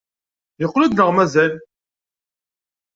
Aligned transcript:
Yeqqel-d 0.61 0.91
neɣ 0.95 1.09
mazal? 1.15 1.53